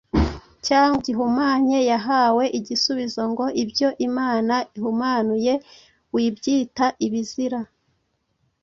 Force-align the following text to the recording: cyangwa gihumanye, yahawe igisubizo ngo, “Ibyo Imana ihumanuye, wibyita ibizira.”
cyangwa 0.65 0.97
gihumanye, 1.05 1.77
yahawe 1.91 2.43
igisubizo 2.59 3.21
ngo, 3.31 3.45
“Ibyo 3.63 3.87
Imana 4.07 4.55
ihumanuye, 4.77 5.53
wibyita 6.13 6.85
ibizira.” 7.05 7.59